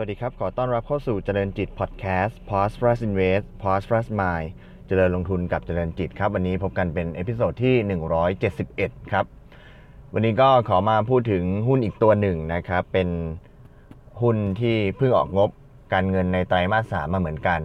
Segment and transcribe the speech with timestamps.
[0.00, 4.48] สวัสดีครับ ขอต้อนรับเข้าสู่เจริญจิตพอดแคสต์ Pause Plus Invest Pause Plus Mind
[4.86, 7.74] เจริญลงทุนกับเจริญจิตครับ วันนี้พบกันเป็น episode ที่
[8.40, 9.24] 171 ครับ
[10.14, 13.08] วันนี้ก็ขอมาพูดถึงหุ้นอีกตัวหนึ่งนะครับ เป็น
[14.22, 15.50] หุ้นที่เพิ่งออกงบ
[15.92, 17.60] การเงินในไตรมาสสามมาเหมือนกัน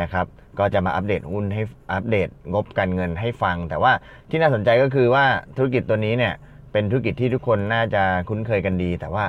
[0.00, 0.26] นะครับ
[0.58, 3.92] ก็จะมาอัปเดตหุ้นให้อัปเดตงบการเงินให้ฟัง แต่ว่า
[4.30, 5.24] ที่น่าสนใจก็คือว่า
[5.56, 6.34] ธุรกิจตัวนี้เนี่ย
[6.72, 9.26] เป็นธุรกิจที่ทุกคนน่าจะคุ้นเคยกันดี แต่ว่า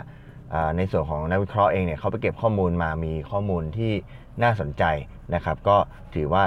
[0.77, 3.91] ในส่วนของนักวิเคราะห์เองเนี่ยเขาไปเก็บข้อมูลมามีข้อมูลที่
[4.43, 4.83] น่าสนใจ
[5.35, 5.77] นะครับ ก็
[6.15, 6.45] ถือว่า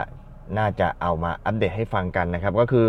[0.59, 2.87] น่าจะเอามาอัปเดตให้ฟังกันนะครับ ก็คือ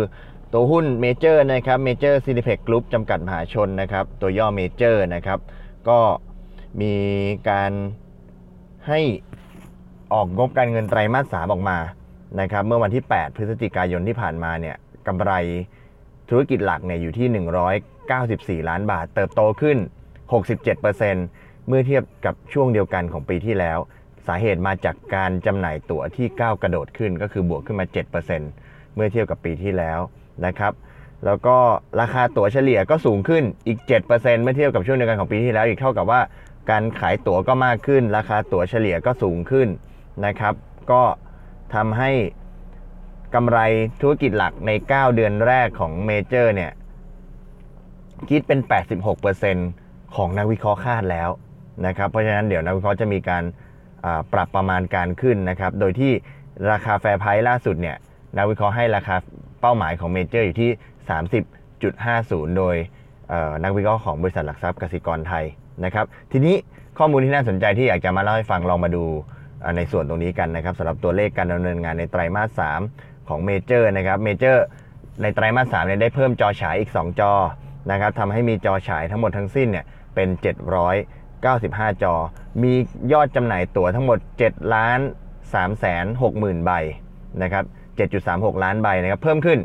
[0.52, 5.38] ตัวหุ้นเมเจอร์นะครับเมเจอร์ซีนีเพล็กซ์กรุ้ปจำกัดมหาชนนะครับ ตัวย่อ MAJOR นะครับ
[5.88, 5.98] ก็
[6.80, 6.94] มี
[7.50, 7.72] การ
[8.88, 9.00] ให้
[10.12, 11.78] ออกงบการเงินไตรมาสสามออกมา
[12.40, 14.76] นะครับ เมื่อวันที่ 8 พฤศจิกายนที่ผ่านมาเนี่ย
[15.06, 15.32] กำไร
[16.30, 19.78] ธุรกิจหลักเนี่ยอยู่ที่ 194 ล้านบาท เติบโตขึ้น
[20.32, 23.78] 67%เมื่อเทียบกับช่วงเดียวกันของปีที่แล้ว
[24.26, 27.86] สาเหตุมาจากการจำหน่ายตั๋วที่ก้าวกระโดดขึ้นก็คือบวกขึ้นมา
[28.40, 29.98] 7%เมื่อเทียบกับปีที่แล้ว
[30.46, 30.72] นะครับ
[31.24, 31.56] แล้วก็
[32.00, 36.20] ราคาตั๋วเฉลี่ยก็สูงขึ้นอีก 7%เมื่อเทียบกับช่วงเดียวกันของปีที่แล้ว อีกเท่ากับว่า
[36.70, 39.68] การขายตั๋วก็มากขึ้น ราคาตั๋วเฉลี่ยก็สูงขึ้น
[40.26, 40.54] นะครับ
[40.90, 41.02] ก็
[41.74, 42.10] ทำให้
[43.34, 43.58] กำไร
[44.00, 46.72] ธุรกิจหลักใน 9 เดือนแรกของเมเจอร์เนี่ย
[48.30, 48.60] คิดเป็น
[49.22, 49.81] 86%
[50.16, 51.30] ของนักวิเคราะห์คาดแล้ว
[51.86, 53.44] นะครับ เพราะฉะนั้นเดี๋ยวนักวิเคราะห์จะมีการ
[54.32, 56.12] ปรับประมาณการขึ้นนะครับ โดยที่
[56.70, 57.96] ราคา fair price ล่าสุดเนี่ย
[58.36, 59.16] นักวิเคราะห์ให้ราคา
[59.60, 60.70] เป้าหมายของเมเจอร์อยู่ที่
[62.48, 62.76] 30.50 โดย
[63.64, 65.44] นักวิเคราะห์ของบริษัทหลักทรัพย์กสิกรไทย
[65.84, 66.54] นะครับ ทีนี้
[66.98, 69.04] ข้อมูลที่น่าสนใจที่อยากจะมาเล่าให้ฟังลองมาดู
[69.76, 72.60] ในส่วนตรงนี้กันนะครับสำหรับตัวเลขการดำเนินงานในไตรมาส
[72.94, 74.64] 3 ของเมเจอร์นะครับเมเจอร์
[75.22, 77.32] ในไตรมาส3เนี่ยได้เพิ่มจอฉายอีก 2 จอ
[77.90, 79.84] นะครับทำให้มีจอฉายทั้งหมดทั้งสิ้นเนี่ย
[80.14, 80.28] เป็น
[81.34, 82.14] 795 จอ
[82.62, 82.72] มี
[83.12, 85.00] ยอดจำหน่ายตั๋วทั้งหมด 7 ล้าน
[85.40, 86.72] 3แสน6หมื่นใบ
[87.42, 87.64] นะครับ
[88.14, 89.58] 7.36 ล้านใบนะครับ เพิ่มขึ้น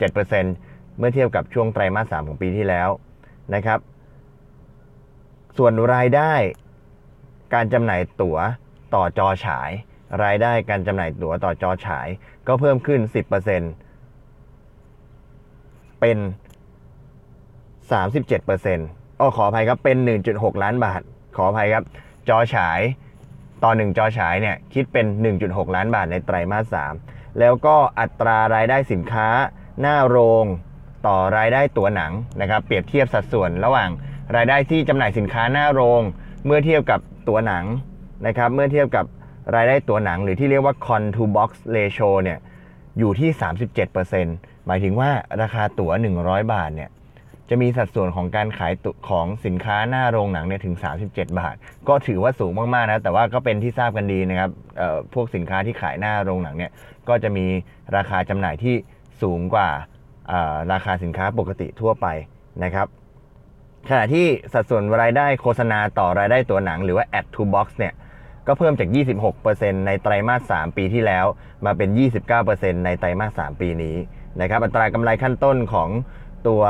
[0.00, 2.88] 7%เมื่อเทียบกับช่วงไตรมาส 3 ของปีที่แล้ว
[3.54, 3.78] นะครับ
[5.58, 6.32] ส่วนรายได้
[7.54, 8.38] การจำหน่ายตั๋ว
[8.94, 9.70] ต่อจอฉาย
[10.24, 12.08] รายได้การจำหน่ายตั๋วต่อจอฉาย
[12.46, 13.00] ก็เพิ่มขึ้น
[13.96, 16.18] 10%เป็น
[17.92, 19.96] 37% อ้ขออภัยครับเป็น
[20.30, 21.00] 1.6 ล้านบาท
[21.36, 21.84] ขออภัยครับ
[22.28, 22.80] จอฉาย
[23.62, 25.06] ต่อ 1 จอฉายเนี่ยคิดเป็น
[25.40, 29.28] 1.6 ล้านบาทในไตรมาส 3 แล้วก็อัตรารายได้สินค้า
[29.80, 30.44] หน้าโรง
[31.06, 33.90] ต่อรายได้ตั๋วหนังนะครับ เปรียบเทียบสัดส่วนระหว่าง
[34.36, 36.02] รายได้ที่จำหน่ายสินค้าหน้าโรง
[36.46, 37.64] เมื่อเทียบกับตั๋วหนัง
[38.26, 39.04] นะครับ เมื่อเทียบกับ
[39.54, 42.38] รายได้ตั๋วหนัง หรือที่เรียกว่า con to box ratio เนี่ย
[42.98, 43.30] อยู่ที่
[43.98, 45.90] 37%หมายถึงว่าราคาตั๋ว
[46.22, 46.90] 100 บาทเนี่ย
[47.50, 50.76] จะมีสัดส่วนของการขายตุของสินค้าหน้าโรงหนังเนี่ยถึง
[51.06, 51.56] 37 บาท
[51.88, 54.50] ก็ถือว่าสูงมากๆนะแต่ว่าก็เป็นที่ทราบกันดีนะครับ
[55.14, 56.72] พวกสินค้าที่ขายหน้าโรงหนังเนี่ย
[57.08, 57.46] ก็จะมี
[57.96, 58.74] ราคาจำหน่ายที่
[59.22, 59.68] สูงกว่า
[60.72, 62.06] ราคาสินค้าปกติทั่วไป
[62.64, 62.86] นะครับ
[63.88, 67.94] ขณะที่สัดส่วนรายได้โฆษณาต่อรายได้ตัวหนัง หรือว่า ad to box เนี่ย
[68.46, 68.88] ก็เพิ่มจาก
[69.36, 71.26] 26%ในไตรมาส 3 ปีที่แล้ว
[71.64, 71.88] มาเป็น
[72.36, 73.96] 29%ในไตรมาส 3 ปีนี้
[74.40, 75.88] นะครับอัตรากำไรขั้นต้นของ
[76.48, 76.62] ตัว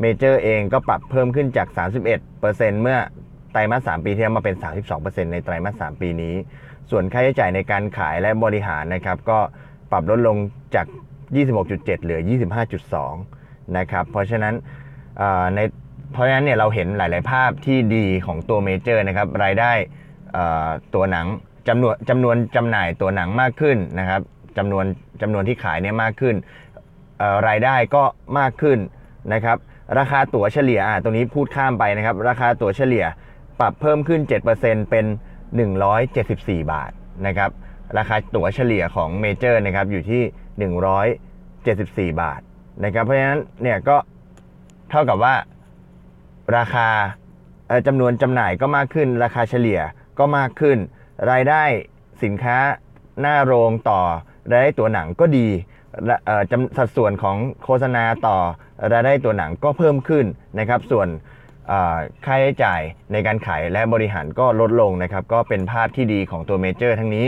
[0.00, 1.68] เมเจอร์เองก็ปรับเพิ่มขึ้นจาก
[2.24, 2.98] 31%เมื่อ
[3.52, 4.56] ไตรมาส 3 ปีที่แล้วมาเป็น
[4.94, 6.34] 32%ในไตรมาส 3 ปีนี้
[6.90, 9.38] ส่วนค่าใช้จ่ายในการขายและบริหารนะครับ ก็
[9.90, 10.36] ปรับลดลง
[10.74, 10.86] จาก
[11.44, 12.20] 26.7 เหลือ
[12.98, 14.54] 25.2 นะครับ เพราะฉะนั้น
[15.54, 15.60] ใน
[16.12, 19.72] เพราะฉะนั้นเนี่ยเราเห็นหลาย ๆ ภาพที่ดีของตัวเมเจอร์นะครับ รายได้
[20.94, 21.26] ตัวหนัง
[21.68, 24.20] จำนวนจำนวนจำหน่ายตัวหนังมากขึ้นนะครับ
[24.58, 24.84] จำนวน
[25.22, 26.34] จำนวนที่ขายเนี่ยมากขึ้น
[27.48, 28.02] รายได้ก็
[28.38, 28.78] มากขึ้น
[29.34, 29.58] นะครับ
[29.98, 33.04] ราคาตั๋วเฉลี่ยอะตรงนี้พูดข้ามไปนะครับ ราคาตั๋วเฉลี่ย
[33.60, 34.20] ปรับเพิ่มขึ้น
[34.56, 35.06] 7%เป็น
[35.88, 36.90] 174 บาท
[37.26, 37.50] นะครับ
[37.98, 40.22] ราคาตั๋วเฉลี่ยของเมเจอร์นะครับอยู่ที่
[42.12, 42.40] 174 บาท
[42.84, 43.96] นะครับเพราะฉะนั้นเนี่ยก็
[44.90, 45.34] เท่ากับว่า
[46.56, 46.88] ราคา
[47.86, 49.80] จำนวนจำหน่ายก็มากขึ้น ราคาเฉลี่ย
[50.18, 50.78] ก็มากขึ้น
[51.30, 51.62] รายได้
[52.22, 52.56] สินค้า
[53.20, 54.00] หน้าโรงต่อ
[54.50, 55.48] รายได้ตัวหนังก็ดี
[56.76, 58.36] สัดส่วนของโฆษณาต่อ
[58.92, 60.24] รายได้ตัวหนังก็เพิ่มขึ้น
[60.58, 61.08] นะครับ ส่วน
[62.24, 62.80] ค่าใช้จ่าย
[63.12, 67.26] ในการขายและบริหารก็ลดลงนะครับ ก็เป็นภาพที่ดีของตัวเมเจอร์ทั้งนี้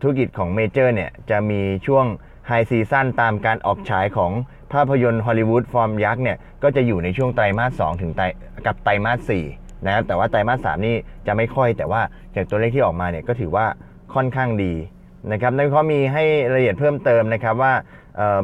[0.00, 2.06] ธุรกิจของเมเจอร์เนี่ยจะมีช่วง
[2.46, 4.32] high season ตามการออกฉายของ
[4.72, 8.20] ภาพยนตร์ฮอลลีวูดฟอร์มยักษ์เนี่ยก็จะอยู่ในช่วงไตรมาส2ถึงไต
[8.66, 10.96] กับไตรมาส4นะครับแต่ว่าไตรมาส3นี่
[11.26, 12.00] จะไม่ค่อยแต่ว่า
[12.34, 13.66] จากตัวเลขที่ออกมาเนี่ยก็ถือว่า
[14.14, 14.72] ค่อนข้างดี
[15.32, 17.72] นะครับนักวิเคราะห์มีให้รายละเอียดเพิ่มเติมนะครับว่า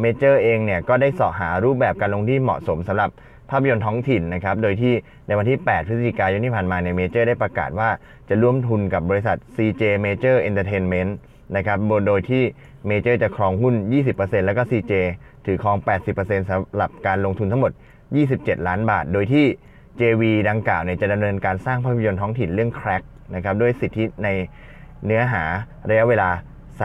[0.00, 3.10] เมเจอร์เองเนี่ยก็ได้เสาะหารูปแบบการลงทุนที่เหมาะสมสำหรับ
[3.50, 4.94] ภาพยนตร์ท้องถิ่นนะครับ โดยที่
[5.26, 7.88] ในวันที่ 8 พฤศจิกายนที่ผ่านมาเนี่ยเมเจอร์ได้ประกาศว่า
[8.28, 11.12] จะร่วมทุนกับบริษัท CJ Major Entertainment
[11.56, 12.42] นะครับ โดยที่
[12.86, 13.74] เมเจอร์จะครองหุ้น
[14.10, 14.92] 20%แล้วก็ CJ
[15.46, 15.76] ถือครอง
[16.14, 17.72] 80%สำหรับการลงทุนทั้งหมด
[18.20, 19.44] 27 ล้านบาท โดยที่
[20.00, 23.04] JV ดังกล่าวเนี่ยจะดำเนินการสร้างภาพยนตร์ท้องถิ่นเรื่อง Crack
[23.34, 24.28] นะครับด้วยสิทธิใน
[25.06, 25.42] เนื้อหา
[25.90, 26.30] ระยะเวลา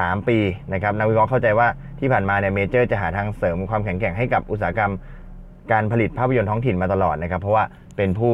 [0.04, 0.38] 3 ปี
[0.74, 1.68] นะครับนักวิเคราะห์เข้าใจว่า
[2.00, 4.92] ที่ผ่านมาเนี่ยเมเจอร์จะหาทางเสริมความแข็งแกร่งให้กับอุตสาหกรรม
[5.72, 7.64] การผลิตภาพยนตร์ท้องถิ่นมาตลอดนะครับ เพราะว่า
[7.98, 8.34] เป็นผู้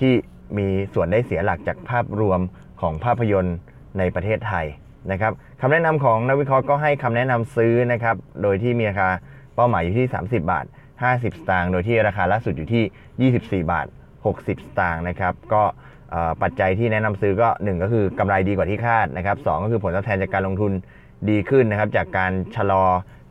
[0.00, 0.14] ที่
[0.58, 2.40] มีส่วนได้เสียหลักจากภาพรวม
[2.80, 3.56] ของภาพยนตร์
[3.98, 4.66] ในประเทศไทย
[5.12, 9.08] นะครับคำแนะนำของนักวิเคราะห์ก็ให้คำแนะนำซื้อนะครับ โดยที่มีราคา
[9.54, 10.64] เป้าหมายอยู่ที่ 30 บาท
[11.02, 13.86] 50 สตางค์ โดยที่ราคาล่าสุดอยู่ที่ 24 บาท
[14.26, 15.62] 60 สตางค์นะครับ ก็
[16.42, 20.72] ปัจจัยที่แนะนำซื้อก็ 1 ก็คือกำไรดีกว่าที่คาดนะครับสก็คือผลตอบแทนจากการลงทุน
[21.30, 22.84] ดีขึ้นนะครับ จากการชะลอ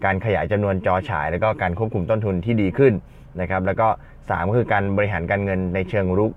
[0.06, 2.94] การขยายจำนวนจอฉาย แล้วก็การควบคุมต้นทุนที่ดีขึ้น
[3.42, 3.88] นะครับ แล้วก็
[4.20, 6.32] 3 ก็คือการบริหารการเงินในเชิงรุก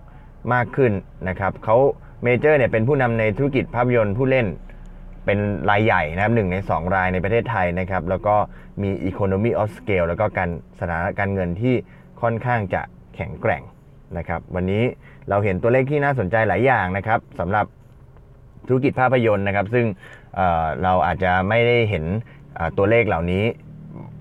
[0.52, 0.92] มากขึ้น
[1.28, 1.76] นะครับเขา
[2.22, 4.46] เมเจอร์เนี่ยเป็นผู้นำในธุรกิจภาพยนตร์ผู้เล่น
[5.26, 5.38] เป็น
[5.70, 8.36] รายใหญ่นะครับหนึ่งใน 2 รายในประเทศไทยนะครับ แล้วก็
[8.82, 10.50] มี Economy of Scale แล้วก็การ
[10.80, 11.74] สถานการเงินที่
[12.22, 12.82] ค่อนข้างจะ
[13.14, 13.62] แข็งแกร่ง
[14.16, 14.82] นะครับวันนี้
[15.28, 17.66] เราเห็นตัวเลขที่น่าสนใจหลายอย่างนะครับสำหรับ
[18.68, 19.86] ธุรกิจภาพยนตร์นะครับ ซึ่ง
[20.34, 22.04] เเราอาจจะไม่ได้เห็น
[22.78, 23.44] ตัวเลขเหล่านี้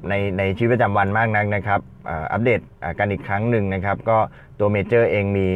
[0.09, 1.79] ในในชีวิตประจำวันมากนักนะครับ
[2.09, 2.61] อัปเดต
[2.99, 4.17] กันอีกครั้งหนึ่งนะครับ ก็
[4.59, 5.49] ตัวเมเจอร์เองมี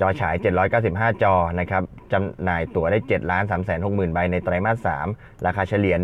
[0.00, 0.34] จอฉาย
[0.74, 1.82] 795 จอนะครับ
[2.12, 5.94] จำหน่ายตั๋วได้ 7 ล้าน3 6 0 0 0 0 ใบในไตรมาส 3 ราคาเฉลี่ย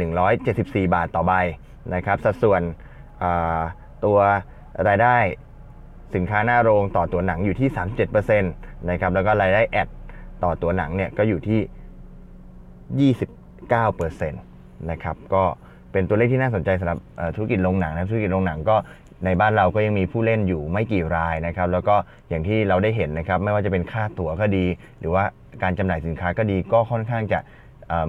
[0.42, 1.32] 174 บาทต่อใบ
[1.94, 2.62] นะครับ สัดส่วน
[4.04, 4.18] ตัว
[4.88, 5.16] รายได้
[6.14, 7.68] สินค้าหน้าโรงต่อตัวหนังอยู่ที่
[8.08, 9.88] 37%นะครับแล้วก็รายได้แอด
[10.44, 15.42] ต่อตัวหนังเนี่ยก็อยู่ที่ 29%นะครับก็
[15.92, 16.98] เป็นตัวเลขที่น่าสนใจสำหรับ
[17.36, 18.76] ธุรกิจโรงหนังนะธุรกิจโรงหนังก็
[19.24, 21.96] ในบ้านเราก็ยังมีผู้เล่นอยู่ไม่กี่รายนะครับ แล้วก็
[22.28, 24.64] อย่างที่เราได้เห็นนะครับ ไม่ว่าจะเป็นค่าตั๋วก็ดี
[25.00, 25.24] หรือว่า
[25.62, 27.40] การจำหน่ายสินค้าก็ดีก็ค่อนข้างจะ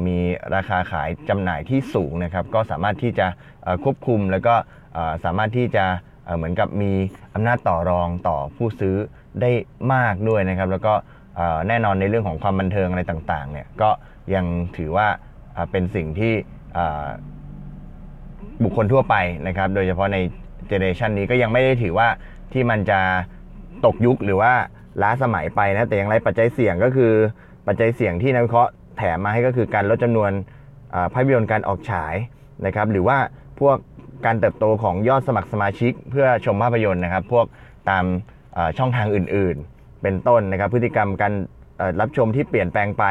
[0.08, 0.18] มี
[0.56, 3.28] ราคาขายจำหน่ายที่สูงนะครับ ก็สามารถที่จะ
[3.84, 4.56] ควบคุมแล้วก็
[5.26, 5.86] สามารถที่จะ
[6.38, 6.92] เหมือนกับมี
[7.34, 8.96] อำนาจต่อรองต่อผู้ซื้อ
[9.42, 9.52] ได้
[9.94, 10.94] มากด้วยนะครับ แล้วก็
[11.68, 13.90] แน่นอนในเรื่องของความบันเทิงอะไรต่างๆเนี่ยก็
[14.36, 14.46] ยัง
[14.78, 15.08] ถือว่า
[15.72, 16.34] เป็นสิ่งที่
[18.64, 19.16] บุคคลทั่วไป
[19.48, 20.18] นะครับ โดยเฉพาะใน
[20.68, 22.08] เจเนเรชันนี้ก็ยังไม่ได้ถือว่า
[22.54, 23.00] ที่มันจะ
[23.86, 24.54] ตกยุคหรือว่า
[25.02, 27.14] ล้าสมัยไปนะแต่อย่างไรปัจจัยเสี่ยงก็คือ
[27.68, 30.32] ปัจจัยเสี่ยงที่นักวิเคราะห์แถมมาให้ก็คือการลดจำนวน
[30.94, 32.16] อ่าภาพยนตร์การออกฉาย
[32.66, 33.18] นะครับ หรือว่า
[33.60, 33.78] พวก
[34.26, 37.46] การเติบโตของยอดสมัครสมาชิก เพื่อชมภาพยนตร์นะครับ พวก
[37.90, 38.06] ตาม
[38.78, 41.34] ช่องทางอื่นๆ เป็นต้นนะครับ พฤติกรรมการ
[42.00, 43.06] รับชมที่เปลี่ยนแปลงไป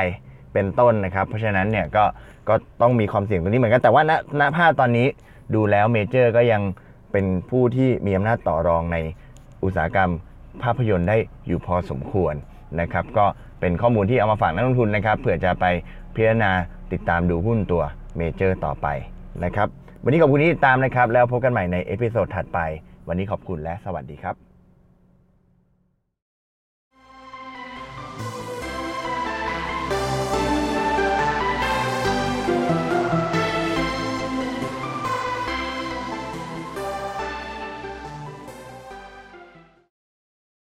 [0.53, 2.05] เป็นต้นนะครับ เพราะฉะนั้นเนี่ยก็
[2.49, 5.07] ก็ต้องมีความเสี่ยงตรงนี้เหมือนกันแต่ว่าณณภาพตอนนี้
[5.55, 6.63] ดูแล้วเมเจอร์ก็ยัง
[7.13, 8.97] เป็นผู้ที่มีอำนาจต่อรองใน
[9.65, 10.11] อุตสาหกรรม
[10.63, 11.17] ภาพยนตร์ได้
[11.47, 12.35] อยู่พอสมควร
[12.81, 13.27] นะครับ ก็
[13.61, 15.65] เป็นข้อมูลที่เอามาฝากนักลงทุนนะครับเผื่อจะไป
[16.15, 16.51] พิจารณา
[16.93, 17.83] ติดตามดูหุ้นตัว
[18.17, 18.87] เมเจอร์ต่อไป
[19.45, 19.69] นะครับ
[20.05, 22.59] วันนี้ขอบคุณที่ติดตามนะครับ แล้วพบกันใหม่ใน episode ถัดไป
[23.09, 24.35] วันนี้ขอบคุณและสวัสดีครับ